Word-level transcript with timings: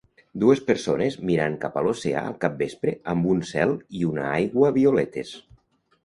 Dues 0.43 0.61
persones 0.67 1.17
mirant 1.31 1.57
cap 1.65 1.75
a 1.81 1.83
l'oceà 1.87 2.23
al 2.29 2.37
capvespre 2.45 2.93
amb 3.13 3.27
un 3.33 3.43
cel 3.49 3.73
i 3.99 4.01
una 4.13 4.25
aigua 4.31 4.71
violetes. 4.79 5.35